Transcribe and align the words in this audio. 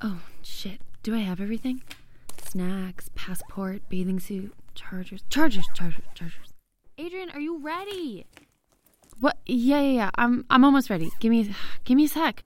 Oh, 0.00 0.20
shit. 0.42 0.80
Do 1.02 1.14
I 1.14 1.18
have 1.18 1.40
everything? 1.40 1.82
Snacks, 2.42 3.10
passport, 3.14 3.82
bathing 3.88 4.20
suit, 4.20 4.54
chargers. 4.74 5.22
Chargers, 5.28 5.66
chargers, 5.74 6.04
chargers. 6.14 6.52
Adrian, 6.96 7.30
are 7.30 7.40
you 7.40 7.58
ready? 7.58 8.26
What? 9.20 9.38
Yeah, 9.46 9.80
yeah, 9.80 9.92
yeah. 9.92 10.10
I'm 10.16 10.44
I'm 10.50 10.64
almost 10.64 10.90
ready. 10.90 11.10
Give 11.20 11.30
me 11.30 11.54
give 11.84 11.96
me 11.96 12.04
a 12.04 12.08
sec. 12.08 12.44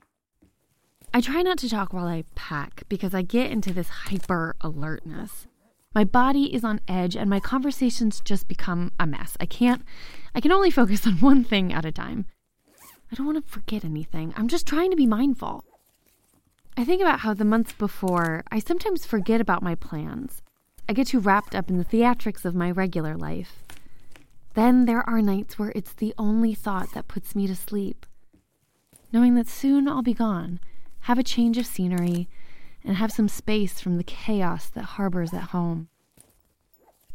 I 1.12 1.20
try 1.20 1.42
not 1.42 1.58
to 1.58 1.68
talk 1.68 1.92
while 1.92 2.06
I 2.06 2.24
pack 2.34 2.82
because 2.88 3.14
I 3.14 3.22
get 3.22 3.50
into 3.50 3.72
this 3.72 3.88
hyper 3.88 4.56
alertness. 4.60 5.46
My 5.94 6.04
body 6.04 6.54
is 6.54 6.64
on 6.64 6.80
edge 6.86 7.16
and 7.16 7.30
my 7.30 7.40
conversations 7.40 8.20
just 8.20 8.46
become 8.46 8.92
a 9.00 9.06
mess. 9.06 9.36
I 9.40 9.46
can't 9.46 9.82
I 10.34 10.40
can 10.40 10.52
only 10.52 10.70
focus 10.70 11.06
on 11.06 11.14
one 11.20 11.44
thing 11.44 11.72
at 11.72 11.84
a 11.84 11.92
time. 11.92 12.26
I 13.10 13.14
don't 13.14 13.26
want 13.26 13.44
to 13.44 13.50
forget 13.52 13.84
anything. 13.84 14.34
I'm 14.36 14.48
just 14.48 14.66
trying 14.66 14.90
to 14.90 14.96
be 14.96 15.06
mindful. 15.06 15.64
I 16.78 16.84
think 16.84 17.02
about 17.02 17.18
how 17.18 17.34
the 17.34 17.44
months 17.44 17.72
before, 17.72 18.44
I 18.52 18.60
sometimes 18.60 19.04
forget 19.04 19.40
about 19.40 19.64
my 19.64 19.74
plans. 19.74 20.42
I 20.88 20.92
get 20.92 21.08
too 21.08 21.18
wrapped 21.18 21.56
up 21.56 21.68
in 21.68 21.76
the 21.76 21.84
theatrics 21.84 22.44
of 22.44 22.54
my 22.54 22.70
regular 22.70 23.16
life. 23.16 23.64
Then 24.54 24.84
there 24.84 25.02
are 25.10 25.20
nights 25.20 25.58
where 25.58 25.72
it's 25.74 25.92
the 25.92 26.14
only 26.16 26.54
thought 26.54 26.94
that 26.94 27.08
puts 27.08 27.34
me 27.34 27.48
to 27.48 27.56
sleep. 27.56 28.06
Knowing 29.12 29.34
that 29.34 29.48
soon 29.48 29.88
I'll 29.88 30.02
be 30.02 30.14
gone, 30.14 30.60
have 31.00 31.18
a 31.18 31.24
change 31.24 31.58
of 31.58 31.66
scenery, 31.66 32.28
and 32.84 32.96
have 32.96 33.10
some 33.10 33.28
space 33.28 33.80
from 33.80 33.96
the 33.96 34.04
chaos 34.04 34.68
that 34.70 34.84
harbors 34.84 35.34
at 35.34 35.50
home. 35.50 35.88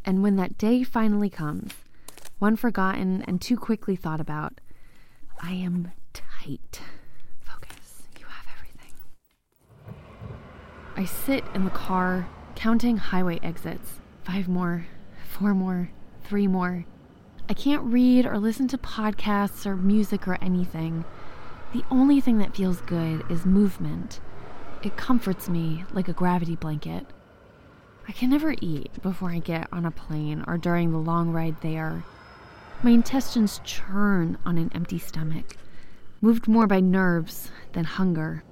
And 0.04 0.22
when 0.22 0.36
that 0.36 0.58
day 0.58 0.82
finally 0.82 1.30
comes, 1.30 1.72
one 2.38 2.56
forgotten 2.56 3.22
and 3.22 3.40
too 3.40 3.56
quickly 3.56 3.96
thought 3.96 4.20
about, 4.20 4.60
I 5.40 5.52
am 5.52 5.92
tight. 6.12 6.82
Focus. 7.40 8.02
You 8.20 8.26
have 8.26 8.46
everything. 8.54 8.92
I 10.96 11.04
sit 11.04 11.44
in 11.54 11.64
the 11.64 11.70
car, 11.70 12.28
counting 12.54 12.98
highway 12.98 13.40
exits. 13.42 14.00
Five 14.22 14.46
more, 14.46 14.86
four 15.28 15.52
more, 15.52 15.90
three 16.22 16.46
more. 16.46 16.84
I 17.48 17.52
can't 17.52 17.82
read 17.82 18.26
or 18.26 18.38
listen 18.38 18.68
to 18.68 18.78
podcasts 18.78 19.66
or 19.66 19.76
music 19.76 20.28
or 20.28 20.38
anything. 20.40 21.04
The 21.72 21.84
only 21.90 22.20
thing 22.20 22.38
that 22.38 22.54
feels 22.54 22.80
good 22.82 23.24
is 23.28 23.44
movement. 23.44 24.20
It 24.84 24.96
comforts 24.96 25.48
me 25.48 25.84
like 25.92 26.06
a 26.06 26.12
gravity 26.12 26.54
blanket. 26.54 27.06
I 28.06 28.12
can 28.12 28.30
never 28.30 28.54
eat 28.60 29.02
before 29.02 29.30
I 29.30 29.40
get 29.40 29.66
on 29.72 29.84
a 29.84 29.90
plane 29.90 30.44
or 30.46 30.58
during 30.58 30.92
the 30.92 30.98
long 30.98 31.32
ride 31.32 31.60
there. 31.60 32.04
My 32.84 32.90
intestines 32.90 33.60
churn 33.64 34.38
on 34.46 34.58
an 34.58 34.70
empty 34.74 34.98
stomach, 34.98 35.56
moved 36.20 36.46
more 36.46 36.68
by 36.68 36.78
nerves 36.78 37.50
than 37.72 37.84
hunger. 37.84 38.44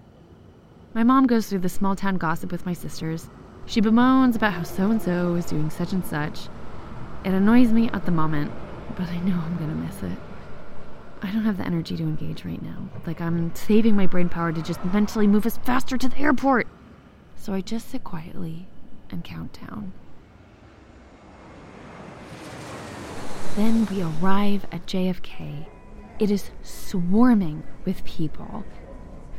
My 0.94 1.04
mom 1.04 1.26
goes 1.26 1.48
through 1.48 1.60
the 1.60 1.70
small 1.70 1.96
town 1.96 2.16
gossip 2.16 2.52
with 2.52 2.66
my 2.66 2.74
sisters. 2.74 3.30
She 3.64 3.80
bemoans 3.80 4.36
about 4.36 4.52
how 4.52 4.62
so 4.62 4.90
and 4.90 5.00
so 5.00 5.34
is 5.36 5.46
doing 5.46 5.70
such 5.70 5.92
and 5.92 6.04
such. 6.04 6.48
It 7.24 7.32
annoys 7.32 7.72
me 7.72 7.88
at 7.90 8.04
the 8.04 8.10
moment, 8.10 8.52
but 8.96 9.08
I 9.08 9.18
know 9.20 9.40
I'm 9.40 9.56
gonna 9.56 9.74
miss 9.74 10.02
it. 10.02 10.18
I 11.22 11.30
don't 11.30 11.44
have 11.44 11.56
the 11.56 11.64
energy 11.64 11.96
to 11.96 12.02
engage 12.02 12.44
right 12.44 12.60
now. 12.60 12.90
Like 13.06 13.22
I'm 13.22 13.54
saving 13.54 13.96
my 13.96 14.06
brain 14.06 14.28
power 14.28 14.52
to 14.52 14.60
just 14.60 14.84
mentally 14.86 15.26
move 15.26 15.46
us 15.46 15.56
faster 15.58 15.96
to 15.96 16.08
the 16.08 16.18
airport. 16.18 16.66
So 17.36 17.54
I 17.54 17.62
just 17.62 17.88
sit 17.88 18.04
quietly 18.04 18.68
and 19.08 19.24
count 19.24 19.58
down. 19.60 19.92
Then 23.56 23.86
we 23.86 24.02
arrive 24.02 24.66
at 24.72 24.86
JFK. 24.86 25.66
It 26.18 26.30
is 26.30 26.50
swarming 26.62 27.62
with 27.86 28.04
people. 28.04 28.64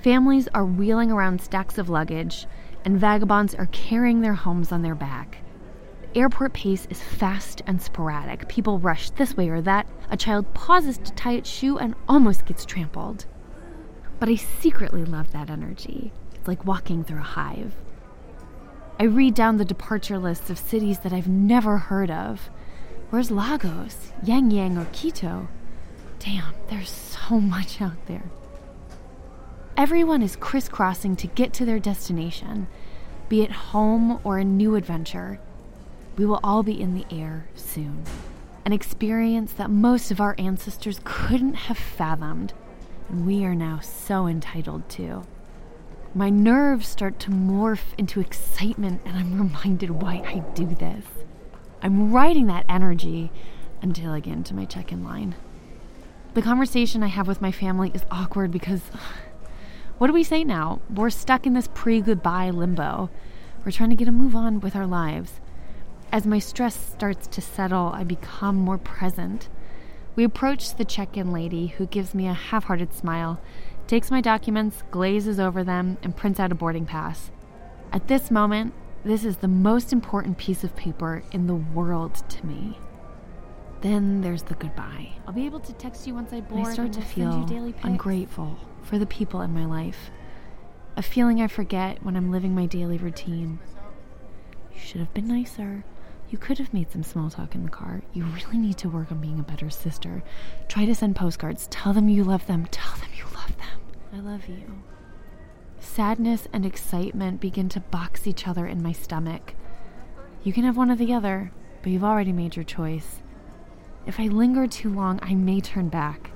Families 0.03 0.49
are 0.53 0.65
wheeling 0.65 1.13
around 1.13 1.39
stacks 1.39 1.77
of 1.77 1.87
luggage, 1.87 2.45
and 2.83 2.99
vagabonds 2.99 3.55
are 3.55 3.67
carrying 3.67 4.19
their 4.19 4.33
homes 4.33 4.73
on 4.73 4.81
their 4.81 4.95
back. 4.95 5.37
Airport 6.13 6.51
pace 6.51 6.85
is 6.89 7.01
fast 7.01 7.61
and 7.67 7.81
sporadic. 7.81 8.49
People 8.49 8.79
rush 8.79 9.11
this 9.11 9.37
way 9.37 9.47
or 9.47 9.61
that. 9.61 9.87
A 10.09 10.17
child 10.17 10.53
pauses 10.53 10.97
to 10.97 11.13
tie 11.13 11.35
its 11.35 11.49
shoe 11.49 11.77
and 11.77 11.95
almost 12.09 12.45
gets 12.45 12.65
trampled. 12.65 13.27
But 14.19 14.27
I 14.27 14.35
secretly 14.35 15.05
love 15.05 15.31
that 15.31 15.49
energy. 15.49 16.11
It's 16.35 16.49
like 16.49 16.65
walking 16.65 17.05
through 17.05 17.19
a 17.19 17.21
hive. 17.21 17.73
I 18.99 19.05
read 19.05 19.35
down 19.35 19.55
the 19.55 19.63
departure 19.63 20.19
lists 20.19 20.49
of 20.49 20.59
cities 20.59 20.99
that 20.99 21.13
I've 21.13 21.29
never 21.29 21.77
heard 21.77 22.11
of. 22.11 22.49
Where's 23.09 23.31
Lagos, 23.31 24.11
Yang 24.21 24.51
Yang, 24.51 24.77
or 24.79 24.85
Quito? 24.91 25.47
Damn, 26.19 26.53
there's 26.67 26.89
so 26.89 27.39
much 27.39 27.81
out 27.81 28.05
there. 28.07 28.23
Everyone 29.75 30.21
is 30.21 30.35
crisscrossing 30.35 31.15
to 31.15 31.25
get 31.25 31.51
to 31.53 31.65
their 31.65 31.79
destination, 31.79 32.67
be 33.27 33.41
it 33.41 33.51
home 33.51 34.19
or 34.23 34.37
a 34.37 34.43
new 34.43 34.75
adventure. 34.75 35.39
We 36.15 36.27
will 36.27 36.39
all 36.43 36.61
be 36.61 36.79
in 36.79 36.93
the 36.93 37.07
air 37.09 37.47
soon. 37.55 38.03
An 38.65 38.71
experience 38.71 39.51
that 39.53 39.71
most 39.71 40.11
of 40.11 40.21
our 40.21 40.35
ancestors 40.37 41.01
couldn't 41.03 41.55
have 41.55 41.77
fathomed, 41.79 42.53
and 43.09 43.25
we 43.25 43.43
are 43.45 43.55
now 43.55 43.79
so 43.79 44.27
entitled 44.27 44.87
to. 44.89 45.23
My 46.13 46.29
nerves 46.29 46.87
start 46.87 47.19
to 47.21 47.31
morph 47.31 47.97
into 47.97 48.19
excitement, 48.19 49.01
and 49.05 49.17
I'm 49.17 49.39
reminded 49.39 49.89
why 49.89 50.21
I 50.23 50.43
do 50.53 50.67
this. 50.67 51.05
I'm 51.81 52.11
riding 52.11 52.45
that 52.45 52.65
energy 52.69 53.31
until 53.81 54.11
I 54.11 54.19
get 54.19 54.33
into 54.33 54.53
my 54.53 54.65
check 54.65 54.91
in 54.91 55.03
line. 55.03 55.33
The 56.35 56.43
conversation 56.43 57.01
I 57.01 57.07
have 57.07 57.27
with 57.27 57.41
my 57.41 57.51
family 57.51 57.89
is 57.95 58.05
awkward 58.11 58.51
because 58.51 58.83
what 59.97 60.07
do 60.07 60.13
we 60.13 60.23
say 60.23 60.43
now? 60.43 60.81
We're 60.89 61.09
stuck 61.09 61.45
in 61.45 61.53
this 61.53 61.69
pre 61.73 62.01
goodbye 62.01 62.49
limbo. 62.49 63.09
We're 63.63 63.71
trying 63.71 63.91
to 63.91 63.95
get 63.95 64.07
a 64.07 64.11
move 64.11 64.35
on 64.35 64.59
with 64.59 64.75
our 64.75 64.87
lives. 64.87 65.39
As 66.11 66.27
my 66.27 66.39
stress 66.39 66.75
starts 66.75 67.27
to 67.27 67.41
settle, 67.41 67.91
I 67.93 68.03
become 68.03 68.55
more 68.55 68.77
present. 68.77 69.49
We 70.15 70.23
approach 70.23 70.75
the 70.75 70.85
check 70.85 71.17
in 71.17 71.31
lady, 71.31 71.67
who 71.67 71.85
gives 71.85 72.13
me 72.13 72.27
a 72.27 72.33
half 72.33 72.65
hearted 72.65 72.93
smile, 72.93 73.39
takes 73.87 74.11
my 74.11 74.21
documents, 74.21 74.83
glazes 74.91 75.39
over 75.39 75.63
them, 75.63 75.97
and 76.03 76.15
prints 76.15 76.39
out 76.39 76.51
a 76.51 76.55
boarding 76.55 76.85
pass. 76.85 77.31
At 77.91 78.07
this 78.07 78.29
moment, 78.29 78.73
this 79.03 79.25
is 79.25 79.37
the 79.37 79.47
most 79.47 79.91
important 79.91 80.37
piece 80.37 80.63
of 80.63 80.75
paper 80.75 81.23
in 81.31 81.47
the 81.47 81.55
world 81.55 82.15
to 82.29 82.45
me. 82.45 82.77
Then 83.81 84.21
there's 84.21 84.43
the 84.43 84.55
goodbye. 84.55 85.13
I'll 85.27 85.33
be 85.33 85.45
able 85.45 85.59
to 85.61 85.73
text 85.73 86.07
you 86.07 86.13
once 86.13 86.31
I 86.31 86.41
board. 86.41 86.67
I 86.67 86.73
start 86.73 86.93
to 86.93 87.01
feel 87.01 87.73
ungrateful 87.83 88.57
for 88.83 88.99
the 88.99 89.05
people 89.05 89.41
in 89.41 89.53
my 89.53 89.65
life. 89.65 90.11
A 90.95 91.01
feeling 91.01 91.41
I 91.41 91.47
forget 91.47 92.03
when 92.03 92.15
I'm 92.15 92.31
living 92.31 92.53
my 92.53 92.65
daily 92.65 92.97
routine. 92.97 93.59
You 94.73 94.79
should 94.79 94.99
have 94.99 95.13
been 95.13 95.27
nicer. 95.27 95.83
You 96.29 96.37
could 96.37 96.57
have 96.57 96.73
made 96.73 96.91
some 96.91 97.03
small 97.03 97.29
talk 97.29 97.55
in 97.55 97.63
the 97.63 97.69
car. 97.69 98.01
You 98.13 98.25
really 98.25 98.57
need 98.57 98.77
to 98.79 98.89
work 98.89 99.11
on 99.11 99.19
being 99.19 99.39
a 99.39 99.43
better 99.43 99.69
sister. 99.69 100.23
Try 100.67 100.85
to 100.85 100.95
send 100.95 101.15
postcards. 101.15 101.67
Tell 101.67 101.93
them 101.93 102.09
you 102.09 102.23
love 102.23 102.47
them. 102.47 102.65
Tell 102.67 102.93
them 102.97 103.09
you 103.15 103.25
love 103.35 103.55
them. 103.57 103.79
I 104.13 104.19
love 104.19 104.47
you. 104.47 104.83
Sadness 105.79 106.47
and 106.51 106.65
excitement 106.65 107.39
begin 107.39 107.69
to 107.69 107.79
box 107.79 108.25
each 108.25 108.47
other 108.47 108.65
in 108.65 108.81
my 108.81 108.91
stomach. 108.91 109.53
You 110.43 110.53
can 110.53 110.63
have 110.63 110.77
one 110.77 110.89
or 110.89 110.95
the 110.95 111.13
other, 111.13 111.51
but 111.81 111.91
you've 111.91 112.03
already 112.03 112.31
made 112.31 112.55
your 112.55 112.65
choice. 112.65 113.21
If 114.05 114.19
I 114.19 114.23
linger 114.23 114.67
too 114.67 114.89
long, 114.93 115.19
I 115.21 115.35
may 115.35 115.61
turn 115.61 115.89
back, 115.89 116.31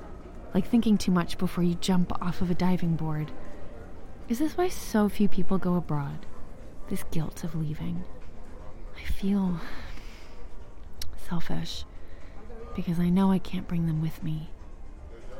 like 0.54 0.66
thinking 0.66 0.98
too 0.98 1.10
much 1.12 1.38
before 1.38 1.64
you 1.64 1.74
jump 1.74 2.12
off 2.22 2.40
of 2.40 2.50
a 2.50 2.54
diving 2.54 2.96
board. 2.96 3.30
Is 4.28 4.38
this 4.38 4.56
why 4.56 4.68
so 4.68 5.08
few 5.08 5.28
people 5.28 5.58
go 5.58 5.74
abroad? 5.76 6.26
This 6.88 7.04
guilt 7.10 7.44
of 7.44 7.54
leaving. 7.54 8.04
I 8.96 9.04
feel 9.04 9.60
selfish 11.16 11.84
because 12.74 12.98
I 12.98 13.08
know 13.08 13.30
I 13.30 13.38
can't 13.38 13.68
bring 13.68 13.86
them 13.86 14.00
with 14.00 14.22
me. 14.22 14.50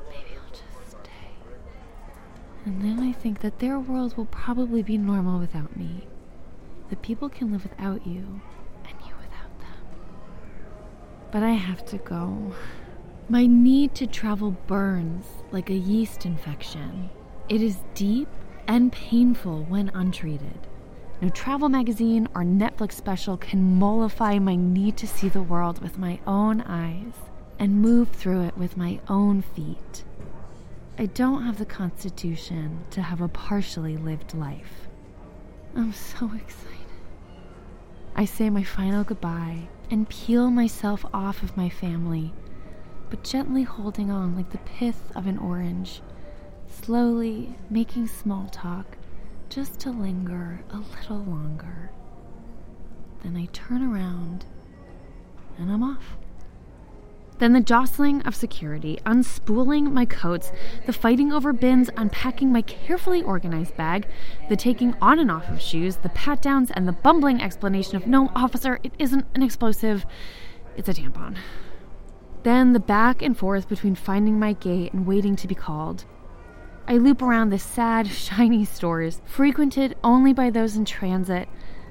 Maybe 0.09 0.37
I'll 0.37 0.51
just 0.51 0.91
stay. 0.91 1.31
And 2.65 2.83
then 2.83 3.01
I 3.01 3.13
think 3.13 3.41
that 3.41 3.59
their 3.59 3.79
world 3.79 4.17
will 4.17 4.27
probably 4.27 4.83
be 4.83 4.99
normal 4.99 5.39
without 5.39 5.77
me. 5.77 6.07
That 6.91 7.03
people 7.03 7.29
can 7.29 7.53
live 7.53 7.63
without 7.65 8.07
you, 8.07 8.41
and 8.85 8.95
you 9.07 9.13
without 9.21 9.59
them. 9.61 9.85
But 11.31 11.43
I 11.43 11.51
have 11.51 11.85
to 11.87 11.99
go. 11.99 12.53
My 13.31 13.45
need 13.45 13.95
to 13.97 14.07
travel 14.07 14.53
burns 14.67 15.27
like 15.51 15.69
a 15.69 15.75
yeast 15.75 16.25
infection. 16.25 17.11
It 17.51 17.61
is 17.61 17.77
deep 17.95 18.29
and 18.67 18.91
painful 18.91 19.65
when 19.65 19.91
untreated. 19.91 20.67
No 21.21 21.29
travel 21.29 21.69
magazine 21.69 22.27
or 22.35 22.43
Netflix 22.43 22.93
special 22.93 23.37
can 23.37 23.79
mollify 23.79 24.39
my 24.39 24.57
need 24.57 24.97
to 24.97 25.07
see 25.07 25.29
the 25.29 25.43
world 25.43 25.83
with 25.83 25.99
my 25.99 26.19
own 26.27 26.63
eyes 26.63 27.13
and 27.59 27.83
move 27.83 28.09
through 28.09 28.45
it 28.45 28.57
with 28.57 28.79
my 28.79 28.99
own 29.09 29.43
feet. 29.43 30.05
I 30.99 31.05
don't 31.05 31.43
have 31.43 31.59
the 31.59 31.67
constitution 31.67 32.83
to 32.93 33.03
have 33.03 33.21
a 33.21 33.29
partially 33.29 33.99
lived 33.99 34.33
life. 34.33 34.89
I'm 35.77 35.93
so 35.93 36.31
excited. 36.35 36.79
I 38.17 38.25
say 38.25 38.49
my 38.49 38.63
final 38.63 39.05
goodbye 39.05 39.69
and 39.91 40.09
peel 40.09 40.51
myself 40.51 41.05
off 41.13 41.43
of 41.43 41.59
my 41.59 41.69
family, 41.69 42.33
but 43.11 43.25
gently 43.25 43.63
holding 43.63 44.11
on 44.11 44.37
like 44.37 44.51
the 44.51 44.59
pith 44.59 45.11
of 45.15 45.27
an 45.27 45.39
orange, 45.39 46.03
slowly 46.67 47.57
making 47.71 48.07
small 48.07 48.49
talk 48.49 48.97
just 49.49 49.79
to 49.81 49.91
linger 49.91 50.61
a 50.71 50.79
little 50.79 51.25
longer. 51.25 51.91
Then 53.23 53.37
I 53.37 53.47
turn 53.53 53.83
around 53.83 54.45
and 55.59 55.71
I'm 55.71 55.83
off. 55.83 56.17
Then 57.39 57.53
the 57.53 57.61
jostling 57.61 58.23
of 58.23 58.35
security, 58.35 58.99
unspooling 59.07 59.93
my 59.93 60.05
coats, 60.05 60.51
the 60.87 60.93
fighting 60.93 61.33
over 61.33 61.53
bins, 61.53 61.89
unpacking 61.97 62.53
my 62.53 62.63
carefully 62.63 63.23
organized 63.23 63.77
bag, 63.77 64.09
the 64.49 64.57
taking 64.57 64.97
on 65.01 65.21
and 65.21 65.31
off 65.31 65.49
of 65.49 65.61
shoes, 65.61 65.99
the 65.99 66.09
pat 66.09 66.43
downs, 66.43 66.73
and 66.73 66.89
the 66.89 66.93
bumbling 66.93 67.41
explanation 67.41 67.97
of 67.97 68.09
no, 68.09 68.33
officer, 68.35 68.81
it 68.83 68.93
isn't 68.99 69.25
an 69.37 69.43
explosive, 69.45 70.05
it's 70.77 70.89
a 70.89 70.95
tampon. 70.95 71.37
Then 72.43 72.73
the 72.73 72.81
back 72.81 73.23
and 73.23 73.37
forth 73.37 73.69
between 73.69 73.95
finding 73.95 74.39
my 74.39 74.53
gate 74.53 74.93
and 74.93 75.07
waiting 75.07 75.37
to 75.37 75.49
be 75.49 75.55
called. 75.55 76.05
I 76.87 76.97
loop 76.97 77.21
around 77.21 77.51
the 77.51 77.59
sad, 77.59 78.07
shiny 78.09 78.65
stores, 78.65 79.21
frequented 79.25 79.97
only 80.03 80.33
by 80.33 80.51
those 80.51 80.77
in 80.77 80.85
transit, 80.85 81.49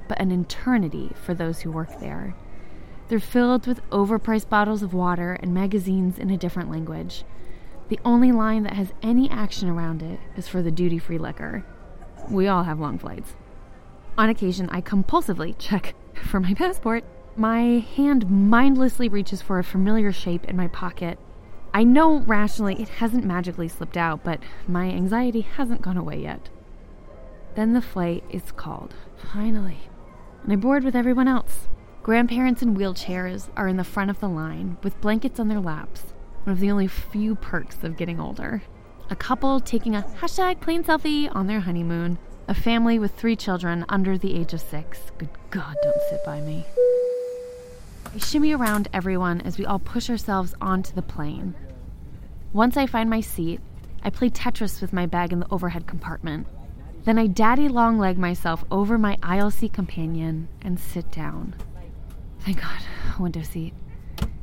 but 0.08 0.20
an 0.20 0.32
eternity 0.32 1.12
for 1.16 1.34
those 1.34 1.62
who 1.62 1.72
work 1.72 2.00
there. 2.00 2.36
They're 3.08 3.20
filled 3.20 3.68
with 3.68 3.88
overpriced 3.90 4.50
bottles 4.50 4.84
of 4.84 4.94
water 4.94 5.34
and 5.34 5.54
magazines 5.54 6.18
in 6.18 6.30
a 6.30 6.38
different 6.38 6.72
language. 6.72 7.24
The 7.90 8.00
only 8.04 8.32
line 8.34 8.64
that 8.64 8.74
has 8.74 8.92
any 9.02 9.30
action 9.30 9.70
around 9.70 10.02
it 10.02 10.20
is 10.36 10.48
for 10.48 10.62
the 10.62 10.72
duty 10.72 10.98
free 11.00 11.18
liquor. 11.18 11.64
We 12.30 12.48
all 12.48 12.64
have 12.64 12.80
long 12.80 12.98
flights. 12.98 13.36
On 14.18 14.30
occasion, 14.30 14.70
I 14.72 14.82
compulsively 14.82 15.56
check 15.60 15.94
for 16.14 16.40
my 16.40 16.54
passport. 16.54 17.04
My 17.40 17.86
hand 17.96 18.32
mindlessly 18.32 19.10
reaches 19.10 19.44
for 19.44 19.60
a 19.60 19.64
familiar 19.64 20.12
shape 20.12 20.46
in 20.46 20.58
my 20.58 20.68
pocket. 20.70 21.20
I 21.72 21.84
know 21.84 22.22
rationally 22.22 22.82
it 22.82 22.90
hasn't 22.90 23.26
magically 23.26 23.68
slipped 23.68 23.96
out, 23.96 24.24
but 24.24 24.40
my 24.68 24.86
anxiety 24.86 25.42
hasn't 25.42 25.84
gone 25.84 25.98
away 25.98 26.24
yet. 26.24 26.50
Then 27.54 27.74
the 27.74 27.82
flight 27.82 28.24
is 28.32 28.52
called, 28.52 28.96
finally, 29.32 29.82
and 30.42 30.52
I 30.52 30.56
board 30.56 30.84
with 30.84 30.96
everyone 30.96 31.28
else. 31.28 31.68
Grandparents 32.02 32.64
in 32.64 32.76
wheelchairs 32.76 33.50
are 33.56 33.68
in 33.68 33.78
the 33.78 33.84
front 33.84 34.10
of 34.10 34.20
the 34.20 34.30
line 34.30 34.78
with 34.82 35.00
blankets 35.00 35.40
on 35.40 35.48
their 35.48 35.60
laps, 35.60 36.16
one 36.44 36.54
of 36.54 36.60
the 36.60 36.72
only 36.72 36.88
few 36.88 37.36
perks 37.36 37.84
of 37.84 37.98
getting 37.98 38.20
older. 38.20 38.64
A 39.12 39.16
couple 39.16 39.60
taking 39.60 39.96
a 39.96 40.02
hashtag 40.22 40.60
plane 40.60 40.84
selfie 40.84 41.34
on 41.36 41.46
their 41.46 41.60
honeymoon. 41.60 42.18
A 42.48 42.56
family 42.56 42.98
with 42.98 43.14
three 43.14 43.36
children 43.36 43.86
under 43.90 44.18
the 44.18 44.34
age 44.34 44.54
of 44.54 44.62
six. 44.62 45.12
Good 45.20 45.30
God, 45.52 45.76
don't 45.84 46.02
sit 46.10 46.26
by 46.26 46.42
me. 46.42 46.66
I 48.14 48.20
shimmy 48.20 48.54
around 48.54 48.88
everyone 48.94 49.42
as 49.42 49.58
we 49.58 49.66
all 49.66 49.80
push 49.80 50.10
ourselves 50.10 50.56
onto 50.62 50.94
the 50.94 51.02
plane. 51.02 51.56
Once 52.54 52.78
I 52.78 52.88
find 52.88 53.10
my 53.10 53.22
seat, 53.22 53.60
I 54.04 54.10
play 54.10 54.30
Tetris 54.30 54.82
with 54.82 54.94
my 54.94 55.06
bag 55.06 55.34
in 55.34 55.40
the 55.40 55.52
overhead 55.52 55.88
compartment. 55.88 56.48
Then 57.04 57.20
I 57.20 57.28
daddy 57.28 57.68
long 57.68 58.00
leg 58.00 58.18
myself 58.18 58.64
over 58.72 58.98
my 58.98 59.18
aisle 59.22 59.52
seat 59.52 59.74
companion 59.74 60.48
and 60.62 60.80
sit 60.80 61.12
down. 61.12 61.56
Thank 62.40 62.62
God, 62.62 62.82
window 63.20 63.44
seat. 63.44 63.74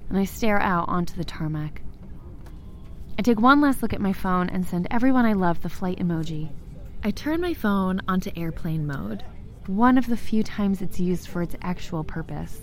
And 0.08 0.18
I 0.18 0.24
stare 0.24 0.60
out 0.60 0.88
onto 0.88 1.16
the 1.16 1.24
tarmac. 1.24 1.82
I 3.18 3.22
take 3.22 3.40
one 3.40 3.60
last 3.60 3.80
look 3.82 3.92
at 3.92 4.00
my 4.00 4.12
phone 4.12 4.50
and 4.50 4.66
send 4.66 4.88
everyone 4.90 5.24
I 5.24 5.32
love 5.32 5.62
the 5.62 5.68
flight 5.68 5.98
emoji. 5.98 6.50
I 7.02 7.10
turn 7.10 7.40
my 7.40 7.54
phone 7.54 8.00
onto 8.08 8.30
airplane 8.36 8.86
mode, 8.86 9.24
one 9.66 9.96
of 9.96 10.06
the 10.06 10.16
few 10.16 10.42
times 10.42 10.82
it's 10.82 11.00
used 11.00 11.28
for 11.28 11.40
its 11.40 11.56
actual 11.62 12.04
purpose. 12.04 12.60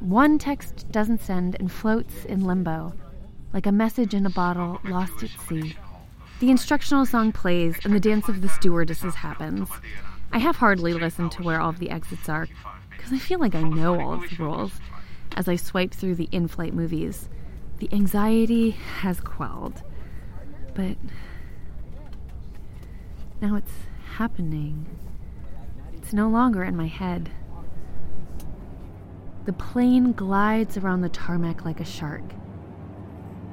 One 0.00 0.38
text 0.38 0.90
doesn't 0.90 1.22
send 1.22 1.56
and 1.58 1.70
floats 1.70 2.24
in 2.24 2.44
limbo, 2.44 2.94
like 3.52 3.66
a 3.66 3.72
message 3.72 4.14
in 4.14 4.26
a 4.26 4.30
bottle 4.30 4.80
lost 4.84 5.22
at 5.22 5.30
sea. 5.48 5.76
The 6.40 6.50
instructional 6.50 7.04
song 7.04 7.32
plays 7.32 7.76
and 7.84 7.92
the 7.92 8.00
dance 8.00 8.28
of 8.28 8.40
the 8.40 8.48
stewardesses 8.48 9.16
happens. 9.16 9.68
I 10.30 10.38
have 10.38 10.56
hardly 10.56 10.94
listened 10.94 11.32
to 11.32 11.42
where 11.42 11.60
all 11.60 11.70
of 11.70 11.80
the 11.80 11.90
exits 11.90 12.28
are, 12.28 12.46
because 12.90 13.12
I 13.12 13.18
feel 13.18 13.40
like 13.40 13.54
I 13.54 13.62
know 13.62 14.00
all 14.00 14.14
of 14.14 14.30
the 14.30 14.36
rules 14.36 14.72
as 15.36 15.48
I 15.48 15.56
swipe 15.56 15.92
through 15.92 16.14
the 16.14 16.28
in 16.30 16.46
flight 16.46 16.74
movies. 16.74 17.28
The 17.78 17.88
anxiety 17.92 18.70
has 18.70 19.20
quelled. 19.20 19.82
But 20.74 20.96
now 23.40 23.56
it's 23.56 23.72
happening. 24.16 24.86
It's 25.94 26.12
no 26.12 26.28
longer 26.28 26.62
in 26.62 26.76
my 26.76 26.86
head. 26.86 27.30
The 29.48 29.54
plane 29.54 30.12
glides 30.12 30.76
around 30.76 31.00
the 31.00 31.08
tarmac 31.08 31.64
like 31.64 31.80
a 31.80 31.84
shark. 31.84 32.34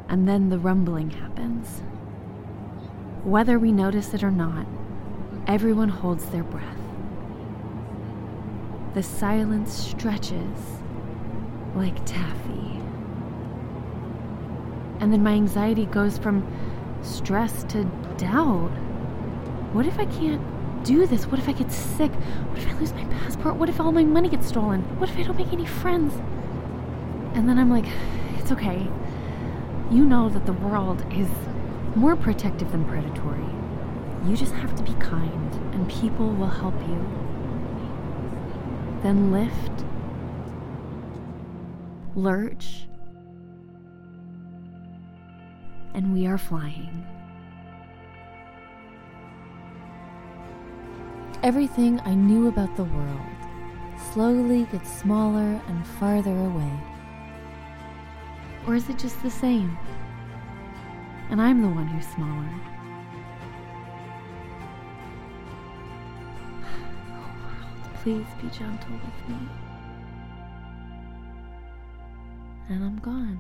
And 0.10 0.28
then 0.28 0.50
the 0.50 0.60
rumbling 0.60 1.10
happens. 1.10 1.82
Whether 3.24 3.58
we 3.58 3.72
notice 3.72 4.14
it 4.14 4.22
or 4.22 4.30
not, 4.30 4.68
everyone 5.48 5.88
holds 5.88 6.26
their 6.26 6.44
breath. 6.44 6.78
The 8.94 9.04
silence 9.04 9.72
stretches 9.72 10.60
like 11.76 12.06
taffy. 12.06 12.82
And 15.00 15.14
then 15.14 15.24
my 15.24 15.32
anxiety 15.32 15.86
goes 15.86 16.18
from 16.18 16.46
stress 17.04 17.64
to 17.70 17.86
doubt. 18.18 18.72
What 19.72 19.86
if 19.86 19.98
I 19.98 20.08
can't 20.08 20.42
do 20.86 21.06
this? 21.08 21.26
What 21.26 21.40
if 21.40 21.50
I 21.50 21.52
get 21.52 21.72
sick? 21.72 22.12
What 22.14 22.60
if 22.60 22.68
I 22.68 22.74
lose 22.80 22.94
my 22.94 23.04
passport? 23.06 23.56
What 23.56 23.68
if 23.70 23.82
all 23.82 23.92
my 23.92 24.04
money 24.04 24.30
gets 24.30 24.48
stolen? 24.48 24.82
What 25.00 25.10
if 25.10 25.18
I 25.18 25.24
don't 25.24 25.38
make 25.38 25.52
any 25.52 25.66
friends? 25.66 26.14
And 27.34 27.50
then 27.50 27.58
I'm 27.58 27.70
like, 27.70 27.86
it's 28.38 28.52
okay. 28.52 28.88
You 29.92 30.06
know 30.06 30.30
that 30.30 30.46
the 30.46 30.54
world 30.54 31.04
is 31.12 31.28
more 31.96 32.16
protective 32.16 32.72
than 32.72 32.86
predatory. 32.86 33.46
You 34.28 34.38
just 34.38 34.54
have 34.54 34.76
to 34.76 34.84
be 34.84 34.94
kind, 34.96 35.54
and 35.74 35.90
people 35.90 36.30
will 36.30 36.48
help 36.48 36.76
you 36.88 37.26
then 39.04 39.32
lift, 39.32 39.86
lurch, 42.16 42.88
and 45.94 46.12
we 46.12 46.26
are 46.26 46.40
flying. 46.40 47.06
Everything 51.46 52.02
I 52.06 52.16
knew 52.16 52.48
about 52.48 52.76
the 52.76 52.86
world 52.86 53.22
slowly 54.12 54.64
gets 54.72 54.92
smaller 54.92 55.62
and 55.68 55.86
farther 55.86 56.36
away. 56.36 56.72
Or 58.66 58.74
is 58.74 58.90
it 58.90 58.98
just 58.98 59.22
the 59.22 59.30
same? 59.30 59.78
And 61.30 61.40
I'm 61.40 61.62
the 61.62 61.70
one 61.70 61.86
who's 61.86 62.08
smaller. 62.08 62.50
Please 68.02 68.26
be 68.42 68.50
gentle 68.50 68.94
with 68.94 69.30
me. 69.30 69.48
And 72.70 72.84
I'm 72.84 72.98
gone. 72.98 73.40